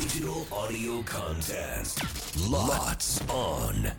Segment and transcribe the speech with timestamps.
[0.00, 2.00] Digital audio contest.
[2.50, 3.92] Lots on.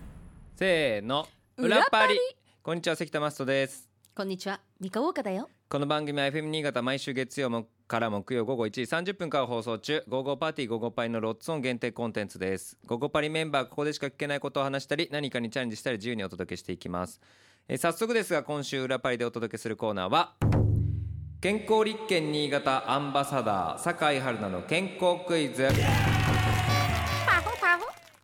[0.55, 1.27] せーの。
[1.57, 2.17] 裏パリ
[2.63, 3.87] こんにちは関田マストです。
[4.15, 5.47] こんにちは、三河岡だよ。
[5.69, 12.79] この番組は FM 新潟毎週月曜もから木曜午後1時30分から放送中「午後パーティー午後パリ」のロッツオン限定コンテンツです。
[12.87, 17.21] 午後パリメンバーここでしか聞けないことを話したり何かにチャレンジしたり自由にお届けしていきます。
[17.67, 20.33] えー早速ですが今週裏パリでお届けするコーナーは
[21.41, 25.69] 健康立憲新潟アンバサダー酒井春菜の健康クイズ。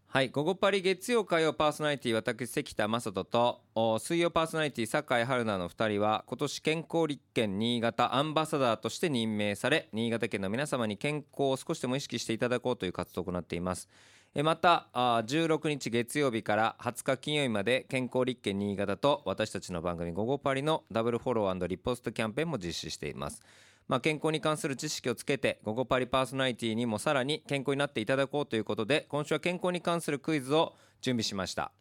[0.08, 13.90] はい、午後パリ月曜火曜パーソナリティ私関田正人とお水曜パーソナリティ酒井春菜の2人は今年健康立憲新潟アンバサダーとして任命され新潟県の皆様に健康を少しでも意識していただこうという活動を行っています。
[13.90, 23.42] えまた16日月曜日から20日金曜日まで健康立憲新潟と私たちの番組「午後パリ」のダブルフォローリポストキャンペーンも実施しています。
[23.88, 31.72] まあ、健康に関する知識をつけて「午後パリ」パーソナリティにもさらに健康になっていただこうということで今週は健康に関するクイズを準備しました、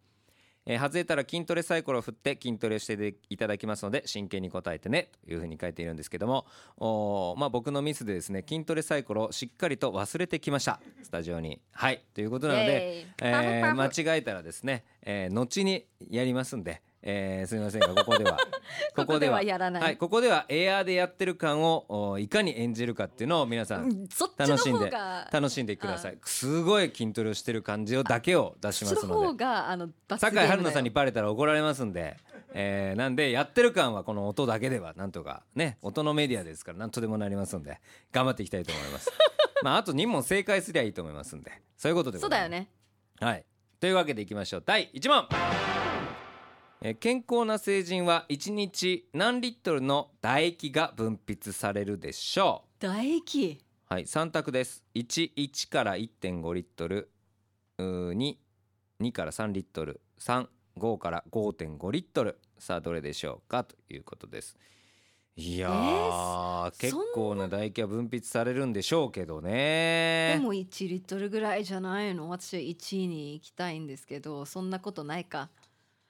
[0.66, 6.44] えー外れたら筋トレサイコロを振って筋トレをしていただきますので真剣に答えてねというふうに書いているんですけども
[6.76, 10.80] おーまあ、僕のミスでですね筋トレサイコロをしっかりと忘れてきました。
[11.02, 11.60] スタジオに。
[11.72, 12.02] はい。
[12.14, 18.36] ということなのでえー間違えたらですね、えー後にやりますんで、えーすみませんが ここでは。
[18.94, 19.82] ここではやらない。
[19.82, 26.18] はい、ここではエアーでやってる感をおいかに演じるかっていうのを皆さうん楽しんで楽しんでください。
[26.24, 29.44] すごい筋トレをしてる感じをだけを出しますので。
[30.18, 32.16] 酒井春菜さんにバレたら怒られますんで、
[32.54, 37.80] えーなんでやってる感はこの音だけではなんとかね音のメディアですからなんとでもなりますんで
[38.12, 39.12] 頑張っていきたいと思います。
[39.62, 42.48] まああと2問正解すりゃいいと思いますんでそういうことでございます。
[42.48, 42.70] そうだよね。
[43.20, 43.44] はい。
[43.80, 44.62] というわけでいきましょう。
[44.64, 45.75] 第1問。
[46.82, 53.58] えー健康な成人は1日何リットルの唾液が分泌されるでしょ唾液？
[53.90, 54.84] うはい、3択です。
[54.94, 57.08] 1、1から1.5リットル。
[57.78, 58.36] うー2、
[59.00, 60.00] 2から3リットル。
[60.18, 60.46] 3、
[60.78, 62.38] 5から5.5リットル。
[62.58, 63.64] さあ、どれでしょうか？
[63.64, 64.56] ということです。
[65.36, 70.40] いやー、えー結構な唾液は分泌されるんでしょうけどでね。
[70.42, 72.28] も1リットルぐらいじゃないの？
[72.28, 75.48] 私は1位に行きたいんですけどそんなことないか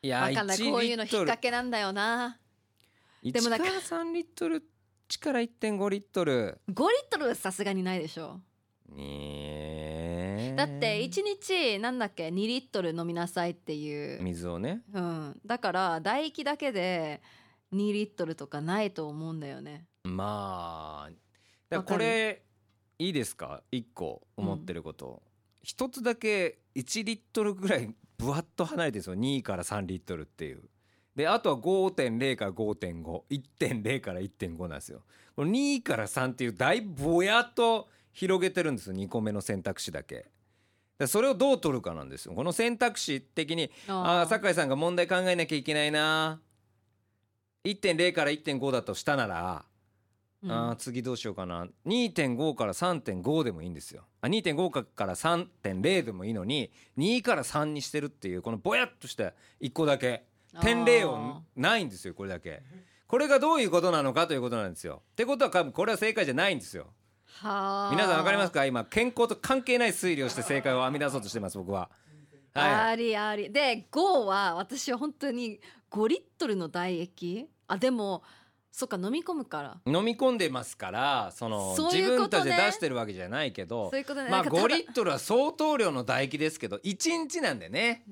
[0.02, 0.56] いやかんない。
[0.56, 2.38] 1こういうの引っ掛けなんだよな。
[3.22, 4.62] で1かもなんから3リットル
[5.08, 6.60] 1から1.5リットル。
[6.68, 8.40] 5リットルはさすがにないでしょ。
[8.88, 10.54] ねえ。
[10.56, 14.82] だって1日なんだっけ？2リットル飲みなさいっていう、水をね。
[14.92, 17.20] うん、だから唾液だけで
[17.72, 19.86] 2リットルとかないと思うんだよね。
[20.04, 21.10] ま
[21.70, 22.42] あこれ
[22.98, 25.22] いいですか？1個思ってること、
[25.62, 29.16] 一つだけ1リットルぐらいぶわっと離れてるんですよ。
[29.16, 30.62] 2から3リットルっていう。
[31.14, 35.02] であとは5.0から5.51.0から1.5なんですよ。
[35.34, 38.96] この2から3っていうだいぶぼやっと広げてるんですよ。
[38.96, 40.26] 2個目の選択肢だけ。
[40.98, 42.34] でそれをどう取るかなんですよ。
[42.34, 46.40] この選択肢的にああー酒井さんが問題考えなきゃいけないな
[47.64, 49.64] 1.0から1.5だとしたなら、
[50.46, 50.52] うん。
[50.52, 51.66] あー次どうしようかな。
[51.86, 54.04] 2.5から3.5でもいいんですよ。
[54.20, 60.24] あ2.5から3.0でもいいのに2から3にしてるっていうこのぼやっとした1個だけ。
[60.62, 62.62] 点0をないんですよこれだけ。
[63.06, 65.02] これがどういうことなのかということなんですよ。
[65.12, 66.86] ってことは多分これは正解じゃないんですよ。
[67.40, 67.90] はあ。
[67.92, 68.64] 皆さんわかりますか？
[68.64, 71.90] 今健康と関係ない推理をして正解を編み出そうとしてます僕は。
[72.54, 72.74] はい。
[72.74, 73.52] ありあり。
[73.52, 77.46] で5は私は本当に5リットルの唾液。
[77.68, 78.22] あでも
[78.76, 79.80] そっか飲み込むから。
[79.86, 82.44] 飲み込んでますからそのそういうことね。
[82.44, 84.28] 自分たちで出してるわけじゃないけどそういうことね。
[84.28, 88.04] まあ5なんかただリットルは相当量の唾液ですけど1日なんでね。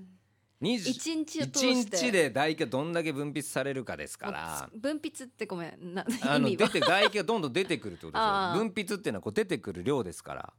[0.63, 1.97] 20一日を通一して。
[1.99, 4.71] 日で唾液がどんだけ分泌されるかですから。
[4.75, 5.93] 分泌ってごめん。
[5.93, 6.69] なあの意味は。
[6.71, 8.59] 出て唾液がどんどん出てくるってことです あー。
[8.59, 10.53] よ分泌っていうのはこう出てくる量ですから。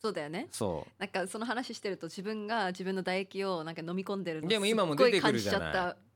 [0.00, 0.48] そうだよね。
[0.52, 6.09] そなんかその話してると自分が自分の唾液をなんか飲み込んでるのでも今も出てくるじゃない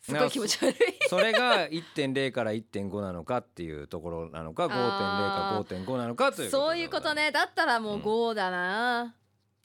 [0.00, 0.70] すごい気持ち悪い。
[0.70, 0.74] う
[1.08, 7.30] それが1.0から1.5なのかっていうところなのか5.0か5.5なのかというそういうことね。
[7.30, 9.14] だったらもううん5だな、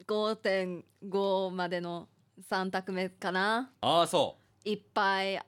[0.06, 2.08] 5.5までの
[2.50, 3.70] 3択目かな。
[3.80, 5.40] ああそいっぱい。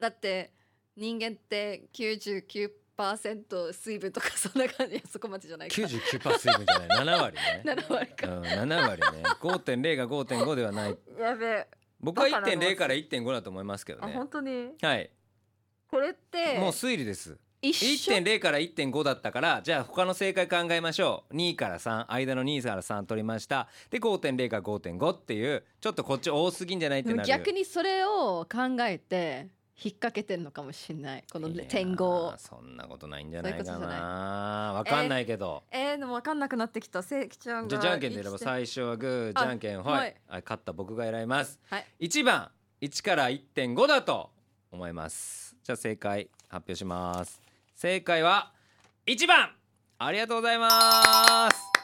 [0.00, 0.52] だって
[0.96, 5.00] 人間って99%水分とかそんな感じ。
[5.08, 5.76] そこまでじゃなういか。
[5.82, 7.06] 99%水分じゃない。
[7.06, 7.62] 7割ね。
[7.64, 8.26] 7割か。
[8.26, 9.22] うん、7割ね。
[9.40, 10.98] 5.0が5.5ではない。
[11.18, 14.70] やべえ僕はだから1.0から1.5だと思いますけどあね本当に？
[14.80, 15.10] はい。
[15.90, 17.38] これってもう推理です。
[17.60, 21.34] 一緒？1.0から1.5だったからじゃあ他の正解考えましょう。
[21.34, 23.68] 2から3間の2から3取りました。
[23.90, 29.48] で5.0から5.5っていうちょっとこっち多すぎんじゃないってでもなる逆にそれを考えて
[29.82, 31.24] 引っ掛けてんのかもしれない。
[31.32, 34.72] このいやー点語をそんなことないんじゃないかな。
[34.74, 37.02] わかんないけど、えー、でも分かんなくなってきた。
[37.02, 40.16] せいきちゃんがじゃあじゃんけんで選ば最初はグーあじゃんけんはい。
[40.26, 41.60] はい、勝った僕が選びます。
[41.70, 41.86] はい。
[42.00, 44.30] 1番1から1.5だと
[44.72, 45.56] 思います。
[45.62, 47.40] じゃあ正解発表します。
[47.76, 48.52] 正解は
[49.06, 49.58] 1番。
[50.00, 51.77] ありがとうございます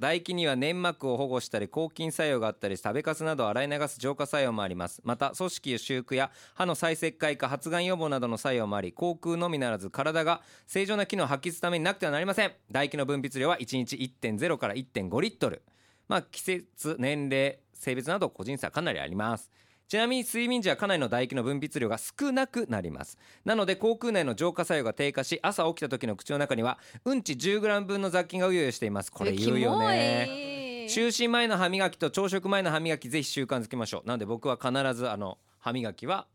[0.00, 5.00] 唾液には粘膜を保護したり抗菌作用があったり食べかすなど洗い流す浄化作用もあります。
[5.04, 15.62] また組織修復や歯の再石灰化発がん予防などの作用もあり口腔のみならず体が正常な機能を発揮するためになくてはなりません唾液の分泌量は1日1.0から1.5リットル。
[16.06, 19.50] まあ季節年齢性別など個人差かなりあります。
[19.88, 23.16] ちなみに睡眠時はかなりの唾液の分泌量が少なくなります。
[23.46, 29.10] なので口腔内の浄化作用が低下し朝起きた時の口の中にはうんち 10g 分の雑菌がうようよしています。
[29.10, 30.86] これ言うよね。
[30.90, 34.06] 就寝前の歯磨きと朝食前の歯磨きぜひ習慣づけましょう。
[34.06, 36.26] なので僕は必ずあの歯磨きは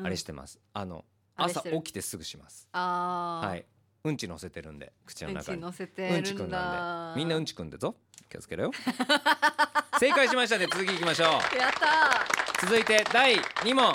[0.00, 1.04] あれしてます、あの
[1.34, 1.76] 朝あれしてる。
[1.78, 2.68] 起きてすぐします。
[2.72, 3.64] はい。
[4.04, 7.18] うんち乗せてるんで口のうんち中に乗せてうんちくんなんで。
[7.18, 7.96] みんなうんちくんでぞ。
[8.30, 8.70] 気をつけろよ。
[9.98, 11.28] 正解しましたね続きいきましょう。
[11.58, 13.92] やった続いて第2問。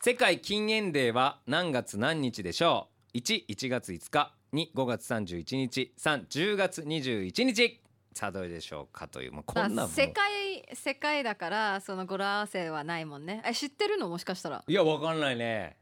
[0.00, 7.82] 世界禁煙デーは何月何日でしょう？11月5日25月31日310月21日。
[8.14, 9.90] さあどれでしょうかというもうこんなもん。
[9.90, 13.42] 世界世界だからその語呂合わせはないもんね。
[13.44, 14.08] え知ってるの？
[14.08, 14.64] もしかしたら。
[14.66, 15.76] いやわかんないね。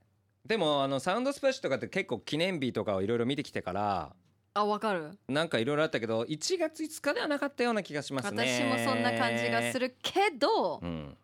[0.44, 4.16] でもあのサウンドスプラッシュとかって結構記念日とかをいろいろ見てきてから
[4.54, 5.18] あわかる。
[5.28, 8.44] なんかいろいろあったけど1月5日ではなかったような気がしますね。
[8.46, 11.16] 私もそんな感じがするけど、うん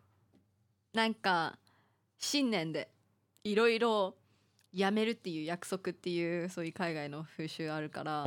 [0.93, 1.57] なんか
[2.17, 2.89] 新年で
[3.45, 4.15] いろいろ
[4.73, 8.25] やめるっていう約束っていうそういう海外の風習あるから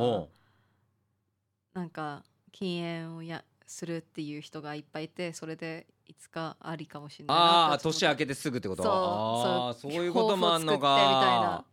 [1.74, 8.82] なんか禁煙をやするっていう人がいっぱいいてそれでいつかありかもしれないなああ年明けてすぐってこと？
[8.82, 11.46] そうそういうこともあんの抱負を作ってみたいな。
[11.48, 11.64] か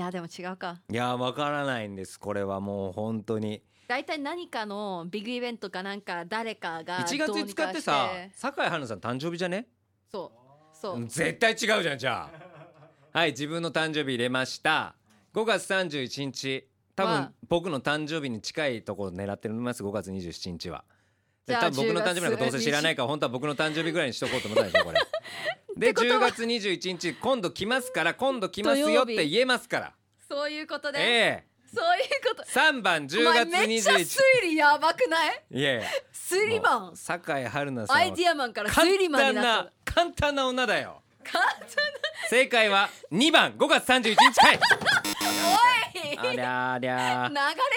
[0.00, 0.80] いやでも違うか。
[0.90, 3.62] いやわからないんですこれはもう本当に。
[3.86, 7.66] 大体何かのビッグイベントかなんか誰かが1月5どうにかして。
[7.66, 9.66] 日ってさ酒井春菜さん誕生日じゃね？
[10.10, 10.74] そう。
[10.74, 11.06] そう。
[11.06, 12.30] 絶対違うじゃんじゃ
[13.12, 13.18] あ。
[13.18, 14.94] はい自分の誕生日入れました。
[15.34, 16.66] 5月31日。
[16.96, 20.82] 多分は僕の誕生日に近いところ狙ってます5月27日は。
[21.46, 24.98] 多分僕の誕生日なんかどうせ知らないから本当は僕の誕生日ぐらいにしとこうと思ったんでしょこれ
[25.80, 26.28] でってことは。
[26.28, 29.92] 10月21日今度来ますから今度来ますよって言えますから。
[30.28, 31.44] そういうことで、ええ。
[31.74, 32.42] そういうこと。
[32.42, 35.42] 3番10お前月めっちゃ推21理やばくない？
[35.50, 35.82] いやいや。
[36.12, 36.96] 推理マン。
[36.96, 41.00] 酒井春菜さんはアイディアマンから推理マンになっ簡単な簡単な女だよ。
[41.24, 41.44] た簡
[42.28, 44.16] 正解は2番5月31日。
[44.16, 44.58] かい。
[44.58, 47.34] 単ありゃありゃ流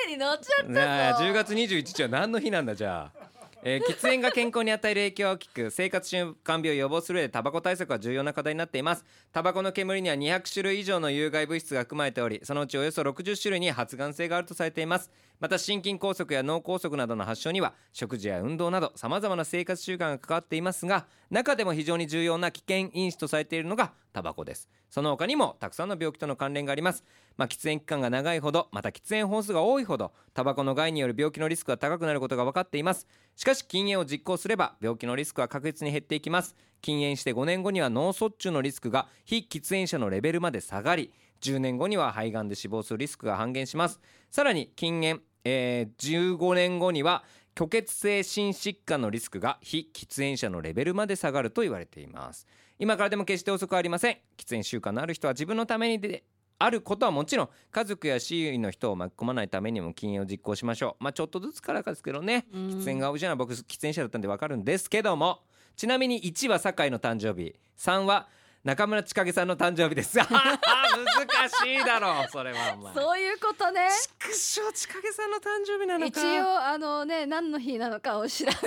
[0.07, 3.22] れに乗っちゃったぞねえ10月21日は何の日なんだじゃあ、
[3.65, 9.05] えー喫煙が健康に与える影響は大きく生活習慣病を予防する上でタバコ対策は重要な課題になっています。
[9.31, 15.09] タバコの煙には200種類以上の有害物質が含まれておりそのうちおよそ60種類に発がん性があるとされています。
[15.39, 24.69] また心筋梗塞や脳梗塞などの発症には食事や運動などさまざまな生活習慣が関わっていますが中でも非常に重要な危険因子とされているのがタバコです。
[24.89, 27.03] その他にもたくさんの病気との関連があります。
[27.35, 33.07] まあ、喫煙期間が長いほどまた喫煙本数が多いほどタバコの害による病気のリスクが高くなることが分かっています。
[33.35, 36.55] しかし禁煙を実行すれば病気のリスクは確実に減っていきます。
[36.81, 41.11] 禁煙して5年後には脳卒中のリスクが非喫煙者のレベルまで下がり
[41.41, 43.99] 10年後には肺がんで死亡するリスクが半減します。
[44.29, 47.23] さらに禁煙、えー15年後には
[47.55, 52.47] 虚血性心疾患のリスクが非喫煙者のレベルまで下がると言われています。
[52.79, 54.17] 今からでも決して遅くありません。
[54.37, 56.23] 喫煙習慣のある人は自分のためにで
[56.59, 61.03] あることはもちろん家族や周囲の人を巻き込まないためにも禁煙を実行しましょう。
[61.03, 62.45] まあちょっとずつからかですけどね。
[62.53, 62.67] うん。
[62.69, 65.41] 喫煙が多いじゃない僕喫煙者だったんで分かるんですけども。
[65.75, 67.55] ちなみに1は酒井の誕生日。
[67.77, 68.27] 3は
[68.63, 70.17] 中村千景さんの誕生日です。
[70.23, 72.31] 難しいだろう。
[72.31, 73.89] それはそういうことね。
[74.19, 78.61] くしょ千景さんの誕生日なの一か応あのね何の日なのかを調べた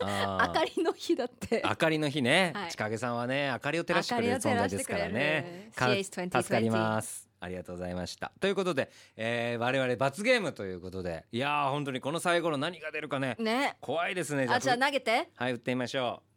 [0.00, 1.62] 明かりの日だって。
[1.64, 2.70] 明かりの日ね、はい。
[2.70, 5.70] 千景さんはね明かりを照らしてくれる存在ですからね。
[5.78, 6.30] 明かりを照らしてくれる。
[6.30, 7.28] か CH2020 助かります。
[7.42, 8.32] ありがとうございました。
[8.40, 11.24] ということで、えー、我々罰ゲームということで。
[11.32, 13.36] いやー本当にこの最後の何が出るかね。
[13.38, 13.76] ね。
[13.80, 14.46] 怖いですね。
[14.48, 15.30] あじゃあ投げて。
[15.34, 16.30] はい打ってみましょう。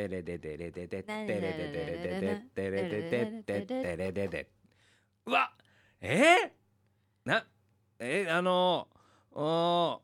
[0.00, 4.48] テレデデレデデテレデデレデデテレデデテテレデデ
[5.26, 5.52] うわ
[6.00, 7.44] えー、な
[7.98, 8.88] えー、あの
[9.32, 10.00] お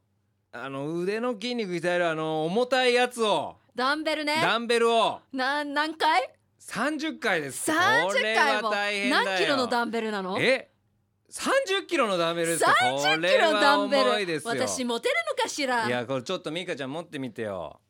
[0.64, 3.56] あの腕の筋肉鍛えるあの重たいやつを。
[3.74, 4.38] ダンベルね。
[4.40, 5.20] ダンベルを。
[5.32, 7.70] な何回？30回です。
[7.70, 10.38] 30これは回も何キロのダンベルなの？
[10.40, 10.70] え
[11.30, 14.40] ？30キロのダンベルですか30キロのダンベル。
[14.44, 15.86] 私持てるのかしら？
[15.86, 17.80] いやこれちょっとミカちゃん持ってみてよ。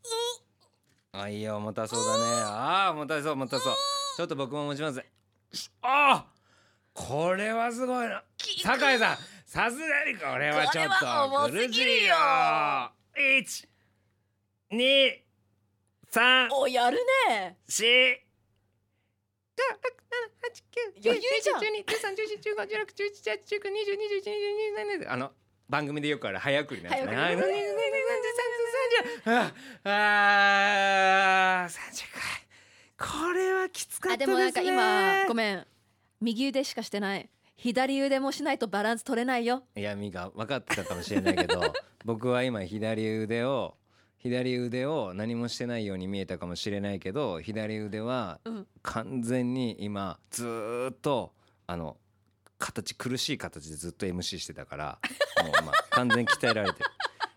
[1.13, 2.25] あいいよ重たそうだね。
[2.43, 3.75] ああ重たそう重たそう。
[4.17, 5.03] ちょっと僕も持ちます。
[5.83, 6.27] ああ
[6.93, 8.23] これはすごいな。
[8.63, 9.17] 酒井さん
[9.47, 12.17] さすがにこれはちょっと苦しいよ。
[13.41, 13.69] 一
[14.73, 15.23] 二
[16.11, 16.99] 三おやる
[17.29, 17.57] ね。
[17.69, 17.85] 四
[21.05, 21.61] 余裕じゃん。
[24.99, 25.31] んあの
[25.69, 27.53] 番組でよくある早送りのやつね早送り
[29.25, 29.53] はい
[29.89, 32.05] ああ三十
[32.99, 35.67] 回これはきつかったですねあでもなんか今ごめん
[36.21, 39.63] 右腕しかしてない左腕もしないとバランス取れないよ。
[39.75, 41.61] 嫌味が分かってたかもしれないけど
[42.05, 43.77] 僕は今左腕を
[44.19, 48.67] 左腕を何もしてないように見えたかもしれないけど左腕はうん。
[48.83, 51.33] 完全に今ずーっと
[51.67, 51.97] あの
[52.59, 54.99] 形苦しい形でずっと MC してたから
[55.43, 56.91] もうまあ完全に鍛えられてる。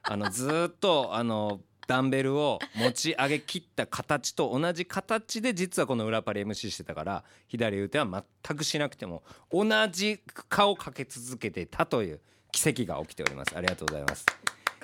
[0.03, 10.19] あのずーっとあのダンベルを持ち上げ切った形と同じ形で実はこの裏パリ MC してたから左腕は全くしなくても同じ
[10.49, 12.19] 負荷かけ続けてたという
[12.51, 13.57] 奇跡が起きております。
[13.57, 14.23] ありがとうございます。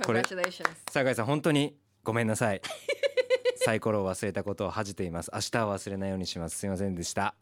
[0.03, 2.61] これ酒井さん本当にごめんなさい。
[3.57, 5.29] サイコロを忘れたことを恥じています。
[5.31, 6.57] 明日は忘れないようにします。
[6.57, 7.35] すいませんでした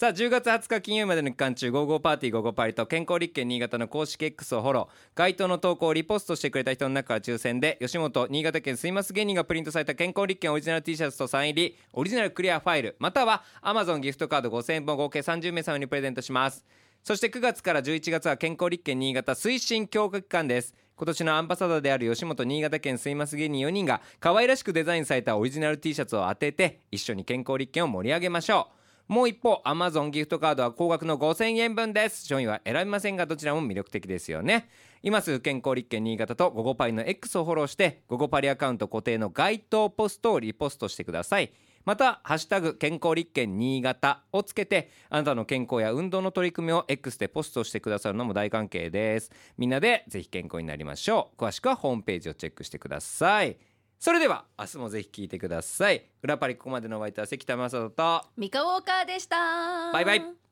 [0.00, 5.08] さあ10月20日金曜日までの期間中「ゴーゴーパーティーゴーゴーパリ」と健康立県新潟の公式 X をフォロー。
[5.16, 16.64] 該当の投稿をリポストしてくれた人の中から抽選で吉本新潟県住みます芸人がプリントされた健康立県オリジナル T シャツとサイン入りオリジナルクリアファイルまたは Amazon ギフトカード5000円分合計30名様にプレゼントします。
[17.02, 20.76] そして9月から11月は健康立憲新潟推進強化期間です。
[20.94, 28.77] 今年のアンバサダーである吉本新潟県すいます芸人4人が可愛らしくデザインされたオリジナル T シャツを当てて一緒に健康立憲を盛り上げましょう。
[29.08, 32.26] もう一方 Amazon ギフトカードは高額の5000円分です。
[32.26, 34.68] 商品は選びませんがどちらも魅力的ですよね。
[35.02, 41.50] 今すぐ健康立憲新潟と「ゴゴパリ」の X をフォローして「ゴゴパリ」アカウント固定の該当ポストをリポストしてください。
[41.86, 49.30] また「ハッシュタグ健康立憲新潟」をつけてあなたの健康や運動の取り組みを X でポストしてくださるのも大関係です。
[49.56, 51.42] みんなでぜひ健康になりましょう。
[51.42, 53.56] 詳しくはホームページをチェックしてください。
[53.98, 56.04] それでは明日もぜひ聞いてください。
[56.22, 58.24] 裏パリここまでのお相手は関田正人と。
[58.36, 59.90] ミカウォーカーでした。
[59.92, 60.47] バイバイ